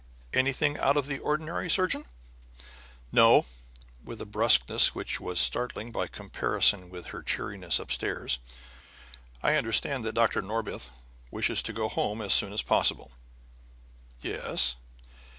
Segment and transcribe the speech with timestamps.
[0.33, 2.05] "Anything out of the ordinary, surgeon?"
[3.11, 3.45] "No,"
[4.03, 8.39] with a bruskness which was startling by comparison with her cheeriness upstairs.
[9.43, 10.41] "I understand that Dr.
[10.41, 10.89] Norbith
[11.29, 13.11] wishes to go home as soon as possible?"
[14.23, 14.75] "Yes."